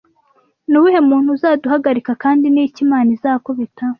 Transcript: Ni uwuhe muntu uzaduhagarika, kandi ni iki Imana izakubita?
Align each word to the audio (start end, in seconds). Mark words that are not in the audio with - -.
Ni 0.69 0.75
uwuhe 0.79 0.99
muntu 1.09 1.27
uzaduhagarika, 1.35 2.11
kandi 2.23 2.45
ni 2.53 2.61
iki 2.67 2.79
Imana 2.85 3.09
izakubita? 3.15 3.83